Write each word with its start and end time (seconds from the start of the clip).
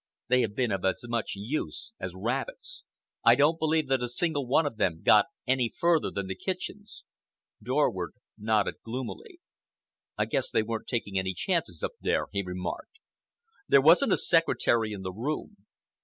They 0.29 0.41
have 0.41 0.55
been 0.55 0.71
of 0.71 0.83
as 0.83 1.05
much 1.07 1.33
use 1.35 1.93
as 1.99 2.15
rabbits. 2.15 2.85
I 3.23 3.35
don't 3.35 3.59
believe 3.59 3.87
that 3.89 4.01
a 4.01 4.07
single 4.09 4.47
one 4.47 4.65
of 4.65 4.77
them 4.77 5.03
got 5.03 5.27
any 5.45 5.71
further 5.77 6.09
than 6.09 6.25
the 6.25 6.33
kitchens." 6.33 7.03
Dorward 7.61 8.13
nodded 8.35 8.77
gloomily. 8.83 9.41
"I 10.17 10.25
guess 10.25 10.49
they 10.49 10.63
weren't 10.63 10.87
taking 10.87 11.19
any 11.19 11.35
chances 11.35 11.83
up 11.83 11.91
there," 12.01 12.25
he 12.31 12.41
remarked. 12.41 12.97
"There 13.67 13.79
wasn't 13.79 14.13
a 14.13 14.17
secretary 14.17 14.91
in 14.91 15.03
the 15.03 15.11
room. 15.13 15.67